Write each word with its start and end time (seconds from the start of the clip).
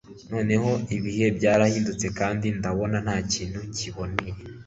noneho 0.31 0.71
ibihe 0.97 1.25
byarahindutse 1.37 2.07
kandi 2.19 2.45
ndabona 2.57 2.97
ntakintu 3.05 3.59
kiboneye 3.75 4.39